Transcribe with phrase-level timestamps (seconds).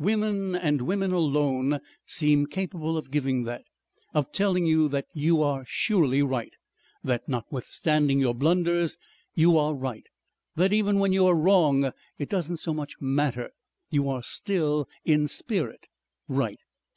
[0.00, 3.62] "Women and women alone seem capable of giving that,
[4.14, 6.52] of telling you that you are surely right,
[7.04, 8.98] that notwithstanding your blunders
[9.36, 10.08] you are right;
[10.56, 13.50] that even when you are wrong it doesn't so much matter,
[13.88, 15.86] you are still in spirit
[16.26, 16.58] right.